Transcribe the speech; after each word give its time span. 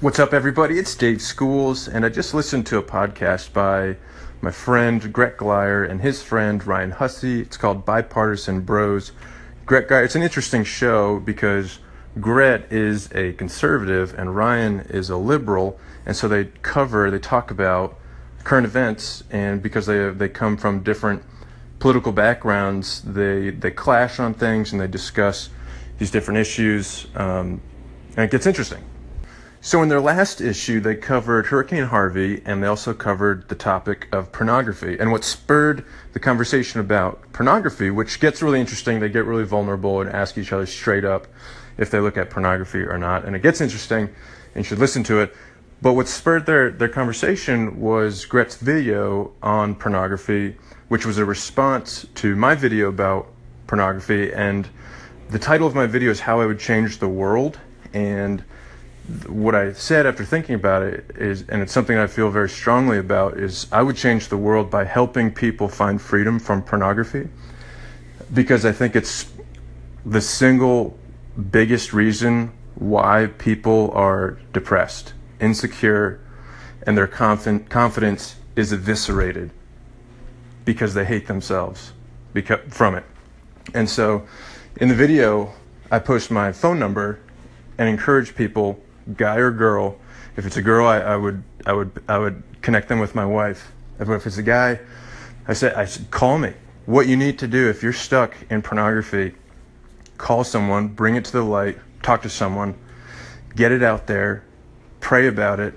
What's 0.00 0.20
up, 0.20 0.32
everybody? 0.32 0.78
It's 0.78 0.94
Dave 0.94 1.20
Schools, 1.20 1.88
and 1.88 2.06
I 2.06 2.08
just 2.08 2.32
listened 2.32 2.66
to 2.66 2.78
a 2.78 2.82
podcast 2.84 3.52
by 3.52 3.96
my 4.40 4.52
friend 4.52 5.12
Gret 5.12 5.36
Glyer 5.36 5.90
and 5.90 6.00
his 6.00 6.22
friend 6.22 6.64
Ryan 6.64 6.92
Hussey. 6.92 7.40
It's 7.40 7.56
called 7.56 7.84
Bipartisan 7.84 8.60
Bros. 8.60 9.10
Gret 9.66 9.88
Glyer, 9.88 10.04
it's 10.04 10.14
an 10.14 10.22
interesting 10.22 10.62
show 10.62 11.18
because 11.18 11.80
Gret 12.20 12.72
is 12.72 13.10
a 13.12 13.32
conservative 13.32 14.16
and 14.16 14.36
Ryan 14.36 14.86
is 14.88 15.10
a 15.10 15.16
liberal, 15.16 15.80
and 16.06 16.16
so 16.16 16.28
they 16.28 16.44
cover, 16.62 17.10
they 17.10 17.18
talk 17.18 17.50
about 17.50 17.98
current 18.44 18.66
events, 18.66 19.24
and 19.32 19.60
because 19.60 19.86
they 19.86 20.10
they 20.10 20.28
come 20.28 20.56
from 20.56 20.84
different 20.84 21.24
political 21.80 22.12
backgrounds, 22.12 23.02
they 23.02 23.50
they 23.50 23.72
clash 23.72 24.20
on 24.20 24.32
things 24.32 24.70
and 24.70 24.80
they 24.80 24.86
discuss 24.86 25.48
these 25.98 26.12
different 26.12 26.38
issues, 26.38 27.08
um, 27.16 27.60
and 28.16 28.26
it 28.26 28.30
gets 28.30 28.46
interesting. 28.46 28.84
So, 29.60 29.82
in 29.82 29.88
their 29.88 30.00
last 30.00 30.40
issue, 30.40 30.78
they 30.78 30.94
covered 30.94 31.46
Hurricane 31.46 31.84
Harvey 31.84 32.42
and 32.44 32.62
they 32.62 32.68
also 32.68 32.94
covered 32.94 33.48
the 33.48 33.56
topic 33.56 34.06
of 34.12 34.30
pornography. 34.30 34.96
And 35.00 35.10
what 35.10 35.24
spurred 35.24 35.84
the 36.12 36.20
conversation 36.20 36.78
about 36.78 37.32
pornography, 37.32 37.90
which 37.90 38.20
gets 38.20 38.40
really 38.40 38.60
interesting, 38.60 39.00
they 39.00 39.08
get 39.08 39.24
really 39.24 39.44
vulnerable 39.44 40.00
and 40.00 40.08
ask 40.10 40.38
each 40.38 40.52
other 40.52 40.64
straight 40.64 41.04
up 41.04 41.26
if 41.76 41.90
they 41.90 41.98
look 41.98 42.16
at 42.16 42.30
pornography 42.30 42.82
or 42.82 42.98
not. 42.98 43.24
And 43.24 43.34
it 43.34 43.42
gets 43.42 43.60
interesting, 43.60 44.04
and 44.04 44.56
you 44.56 44.62
should 44.62 44.78
listen 44.78 45.02
to 45.04 45.20
it. 45.20 45.34
But 45.82 45.94
what 45.94 46.06
spurred 46.06 46.46
their, 46.46 46.70
their 46.70 46.88
conversation 46.88 47.80
was 47.80 48.26
Gret's 48.26 48.54
video 48.54 49.32
on 49.42 49.74
pornography, 49.74 50.56
which 50.86 51.04
was 51.04 51.18
a 51.18 51.24
response 51.24 52.06
to 52.14 52.36
my 52.36 52.54
video 52.54 52.88
about 52.88 53.26
pornography. 53.66 54.32
And 54.32 54.68
the 55.30 55.38
title 55.40 55.66
of 55.66 55.74
my 55.74 55.86
video 55.86 56.12
is 56.12 56.20
How 56.20 56.40
I 56.40 56.46
Would 56.46 56.60
Change 56.60 56.98
the 56.98 57.08
World. 57.08 57.58
And 57.92 58.44
what 59.26 59.54
I 59.54 59.72
said 59.72 60.06
after 60.06 60.24
thinking 60.24 60.54
about 60.54 60.82
it 60.82 61.10
is, 61.16 61.44
and 61.48 61.62
it's 61.62 61.72
something 61.72 61.96
I 61.96 62.06
feel 62.06 62.30
very 62.30 62.48
strongly 62.50 62.98
about, 62.98 63.38
is 63.38 63.66
I 63.72 63.82
would 63.82 63.96
change 63.96 64.28
the 64.28 64.36
world 64.36 64.70
by 64.70 64.84
helping 64.84 65.32
people 65.32 65.68
find 65.68 66.00
freedom 66.00 66.38
from 66.38 66.62
pornography 66.62 67.28
because 68.34 68.66
I 68.66 68.72
think 68.72 68.94
it's 68.94 69.30
the 70.04 70.20
single 70.20 70.98
biggest 71.50 71.92
reason 71.92 72.52
why 72.74 73.30
people 73.38 73.90
are 73.92 74.38
depressed, 74.52 75.14
insecure, 75.40 76.20
and 76.82 76.96
their 76.96 77.06
conf- 77.06 77.68
confidence 77.70 78.36
is 78.56 78.72
eviscerated 78.72 79.50
because 80.64 80.92
they 80.92 81.04
hate 81.04 81.26
themselves 81.26 81.92
because, 82.34 82.60
from 82.68 82.94
it. 82.94 83.04
And 83.72 83.88
so 83.88 84.26
in 84.76 84.88
the 84.88 84.94
video, 84.94 85.52
I 85.90 85.98
post 85.98 86.30
my 86.30 86.52
phone 86.52 86.78
number 86.78 87.20
and 87.78 87.88
encourage 87.88 88.34
people 88.34 88.78
guy 89.16 89.36
or 89.36 89.50
girl. 89.50 89.98
If 90.36 90.46
it's 90.46 90.56
a 90.56 90.62
girl, 90.62 90.86
I, 90.86 90.98
I 90.98 91.16
would 91.16 91.42
I 91.66 91.72
would 91.72 92.02
I 92.08 92.18
would 92.18 92.42
connect 92.62 92.88
them 92.88 92.98
with 92.98 93.14
my 93.14 93.24
wife. 93.24 93.72
If, 93.98 94.08
if 94.08 94.26
it's 94.26 94.38
a 94.38 94.42
guy, 94.42 94.80
I 95.46 95.52
said 95.52 95.74
I 95.74 95.84
said 95.84 96.10
call 96.10 96.38
me. 96.38 96.54
What 96.86 97.06
you 97.06 97.16
need 97.16 97.38
to 97.40 97.48
do 97.48 97.68
if 97.68 97.82
you're 97.82 97.92
stuck 97.92 98.34
in 98.48 98.62
pornography, 98.62 99.34
call 100.16 100.42
someone, 100.44 100.88
bring 100.88 101.16
it 101.16 101.24
to 101.26 101.32
the 101.32 101.42
light, 101.42 101.78
talk 102.02 102.22
to 102.22 102.30
someone, 102.30 102.74
get 103.54 103.72
it 103.72 103.82
out 103.82 104.06
there, 104.06 104.42
pray 105.00 105.26
about 105.26 105.60
it, 105.60 105.74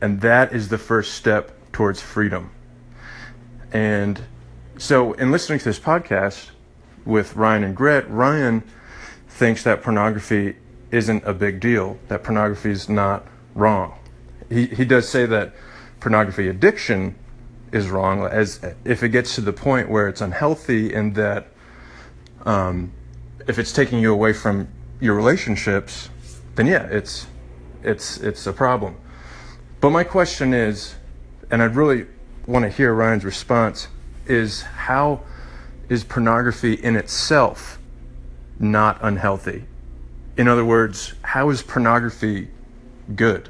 and 0.00 0.20
that 0.22 0.52
is 0.52 0.68
the 0.68 0.78
first 0.78 1.14
step 1.14 1.52
towards 1.72 2.00
freedom. 2.00 2.50
And 3.72 4.22
so, 4.78 5.12
in 5.14 5.30
listening 5.30 5.58
to 5.58 5.64
this 5.66 5.78
podcast 5.78 6.50
with 7.04 7.36
Ryan 7.36 7.64
and 7.64 7.76
Gret, 7.76 8.08
Ryan 8.08 8.62
thinks 9.28 9.62
that 9.64 9.82
pornography 9.82 10.56
isn't 10.90 11.24
a 11.24 11.34
big 11.34 11.60
deal, 11.60 11.98
that 12.08 12.24
pornography 12.24 12.70
is 12.70 12.88
not 12.88 13.26
wrong. 13.54 13.98
He, 14.48 14.66
he 14.66 14.84
does 14.84 15.08
say 15.08 15.26
that 15.26 15.54
pornography 16.00 16.48
addiction 16.48 17.16
is 17.72 17.88
wrong, 17.90 18.24
as 18.24 18.60
if 18.84 19.02
it 19.02 19.10
gets 19.10 19.34
to 19.34 19.40
the 19.40 19.52
point 19.52 19.90
where 19.90 20.08
it's 20.08 20.20
unhealthy 20.20 20.94
and 20.94 21.14
that 21.14 21.48
um, 22.46 22.92
if 23.46 23.58
it's 23.58 23.72
taking 23.72 23.98
you 23.98 24.12
away 24.12 24.32
from 24.32 24.68
your 25.00 25.14
relationships, 25.14 26.08
then 26.54 26.66
yeah, 26.66 26.84
it's 26.86 27.26
it's 27.82 28.18
it's 28.18 28.46
a 28.46 28.52
problem. 28.52 28.96
But 29.80 29.90
my 29.90 30.04
question 30.04 30.54
is, 30.54 30.94
and 31.50 31.62
I'd 31.62 31.76
really 31.76 32.06
want 32.46 32.64
to 32.64 32.70
hear 32.70 32.92
Ryan's 32.94 33.24
response, 33.24 33.88
is 34.26 34.62
how 34.62 35.20
is 35.88 36.04
pornography 36.04 36.74
in 36.74 36.96
itself 36.96 37.78
not 38.58 38.98
unhealthy? 39.02 39.64
In 40.38 40.46
other 40.46 40.64
words, 40.64 41.14
how 41.22 41.50
is 41.50 41.62
pornography 41.62 42.46
good? 43.16 43.48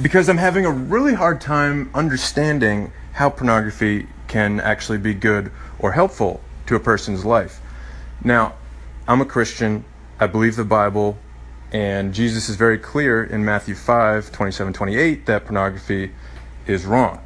Because 0.00 0.28
I'm 0.28 0.38
having 0.38 0.64
a 0.64 0.70
really 0.70 1.14
hard 1.14 1.40
time 1.40 1.90
understanding 1.94 2.92
how 3.14 3.28
pornography 3.28 4.06
can 4.28 4.60
actually 4.60 4.98
be 4.98 5.14
good 5.14 5.50
or 5.80 5.90
helpful 5.90 6.40
to 6.66 6.76
a 6.76 6.80
person's 6.80 7.24
life. 7.24 7.60
Now, 8.22 8.54
I'm 9.08 9.20
a 9.20 9.24
Christian, 9.24 9.84
I 10.20 10.28
believe 10.28 10.54
the 10.54 10.64
Bible, 10.64 11.18
and 11.72 12.14
Jesus 12.14 12.48
is 12.48 12.54
very 12.54 12.78
clear 12.78 13.24
in 13.24 13.44
Matthew 13.44 13.74
5 13.74 14.30
27 14.30 14.72
28 14.72 15.26
that 15.26 15.44
pornography 15.44 16.12
is 16.68 16.86
wrong. 16.86 17.18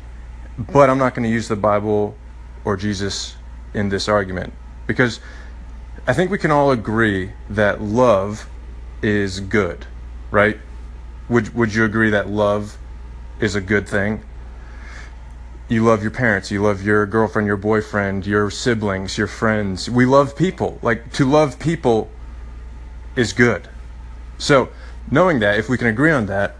But 0.59 0.89
I'm 0.89 0.97
not 0.97 1.15
going 1.15 1.25
to 1.25 1.33
use 1.33 1.49
the 1.49 1.57
Bible 1.57 2.17
or 2.65 2.79
Jesus 2.79 3.37
in 3.75 3.91
this 3.91 4.09
argument 4.09 4.55
because 4.87 5.21
I 6.07 6.15
think 6.15 6.31
we 6.31 6.39
can 6.39 6.51
all 6.51 6.71
agree 6.71 7.33
that 7.51 7.83
love 7.83 8.49
is 9.03 9.41
good, 9.41 9.87
right? 10.31 10.59
Would 11.29 11.55
would 11.55 11.75
you 11.75 11.85
agree 11.85 12.11
that 12.11 12.29
love 12.29 12.79
is 13.41 13.55
a 13.55 13.61
good 13.61 13.89
thing? 13.89 14.23
You 15.69 15.85
love 15.85 16.03
your 16.03 16.11
parents, 16.11 16.51
you 16.51 16.63
love 16.63 16.83
your 16.83 17.07
girlfriend, 17.07 17.47
your 17.47 17.57
boyfriend, 17.57 18.27
your 18.27 18.51
siblings, 18.51 19.17
your 19.17 19.29
friends. 19.29 19.89
We 19.89 20.05
love 20.05 20.37
people. 20.37 20.79
Like 20.83 21.13
to 21.13 21.25
love 21.25 21.61
people 21.61 22.11
is 23.15 23.33
good. 23.33 23.69
So, 24.39 24.71
knowing 25.11 25.39
that, 25.41 25.59
if 25.59 25.69
we 25.69 25.79
can 25.79 25.87
agree 25.87 26.11
on 26.11 26.27
that, 26.27 26.57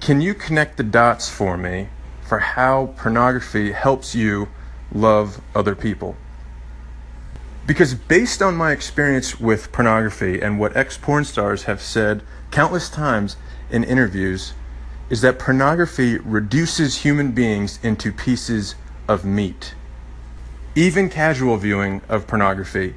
can 0.00 0.20
you 0.20 0.34
connect 0.34 0.78
the 0.78 0.82
dots 0.82 1.28
for 1.28 1.56
me 1.56 1.88
for 2.22 2.38
how 2.38 2.94
pornography 2.96 3.72
helps 3.72 4.14
you 4.14 4.48
love 4.92 5.40
other 5.54 5.76
people? 5.76 6.16
Because 7.66 7.94
based 7.94 8.42
on 8.42 8.56
my 8.56 8.72
experience 8.72 9.38
with 9.38 9.72
pornography 9.72 10.40
and 10.40 10.58
what 10.58 10.76
ex 10.76 10.96
porn 10.96 11.24
stars 11.24 11.64
have 11.64 11.80
said 11.80 12.22
countless 12.50 12.90
times 12.90 13.36
in 13.70 13.84
interviews, 13.84 14.54
is 15.08 15.20
that 15.20 15.38
pornography 15.38 16.18
reduces 16.18 16.98
human 16.98 17.32
beings 17.32 17.78
into 17.82 18.12
pieces 18.12 18.76
of 19.08 19.24
meat. 19.24 19.74
Even 20.74 21.10
casual 21.10 21.56
viewing 21.56 22.00
of 22.08 22.28
pornography, 22.28 22.94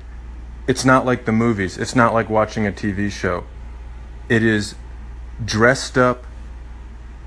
it's 0.68 0.85
not 0.85 1.06
like 1.06 1.25
the 1.25 1.31
movies, 1.31 1.78
it's 1.78 1.96
not 1.96 2.13
like 2.13 2.29
watching 2.29 2.68
a 2.68 2.72
TV 2.72 3.12
show. 3.12 3.44
It 4.29 4.44
is 4.44 4.75
dressed 5.44 5.97
up, 5.97 6.23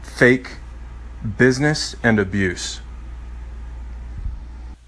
fake 0.03 0.53
business 1.37 1.97
and 2.03 2.19
abuse. 2.19 2.81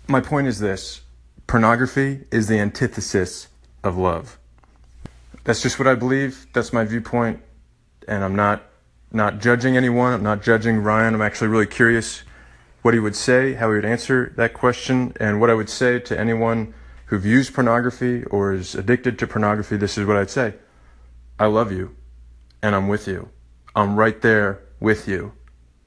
My 0.07 0.21
point 0.21 0.47
is 0.47 0.61
this 0.61 1.03
pornography 1.49 2.27
is 2.31 2.47
the 2.47 2.61
antithesis 2.61 3.49
of 3.83 3.97
love. 3.97 4.39
That's 5.43 5.61
just 5.63 5.79
what 5.79 5.89
I 5.89 5.97
believe. 5.97 6.47
That's 6.53 6.73
my 6.73 6.85
viewpoint. 6.85 7.43
And 8.07 8.23
I'm 8.23 8.37
not 8.37 8.63
not 9.11 9.41
judging 9.41 9.77
anyone. 9.77 10.13
I'm 10.13 10.23
not 10.23 10.43
judging 10.43 10.79
Ryan. 10.79 11.15
I'm 11.15 11.23
actually 11.23 11.49
really 11.49 11.67
curious 11.67 12.23
what 12.83 12.93
he 12.93 13.01
would 13.01 13.17
say, 13.17 13.55
how 13.55 13.71
he 13.71 13.77
would 13.77 13.85
answer 13.87 14.33
that 14.37 14.53
question, 14.53 15.15
and 15.19 15.41
what 15.41 15.49
I 15.49 15.55
would 15.55 15.71
say 15.71 15.99
to 15.99 16.19
anyone 16.19 16.75
who 17.07 17.19
views 17.19 17.51
pornography 17.51 18.25
or 18.25 18.53
is 18.53 18.75
addicted 18.75 19.19
to 19.19 19.27
pornography. 19.27 19.79
This 19.79 19.97
is 19.97 20.07
what 20.07 20.19
I'd 20.19 20.31
say. 20.31 20.55
I 21.39 21.47
love 21.47 21.73
you 21.73 21.97
and 22.63 22.75
I'm 22.75 22.89
with 22.89 23.09
you. 23.09 23.31
I'm 23.75 23.97
right 23.97 24.21
there 24.21 24.61
with 24.81 25.09
you. 25.09 25.33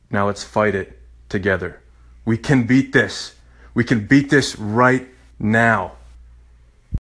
Now 0.10 0.26
let's 0.26 0.44
fight 0.44 0.74
it 0.74 1.00
together. 1.30 1.82
We 2.26 2.38
can 2.38 2.66
beat 2.66 2.94
this. 2.94 3.36
We 3.76 3.84
can 3.84 4.08
beat 4.08 4.32
this 4.32 4.58
right 4.58 5.08
now. 5.42 5.94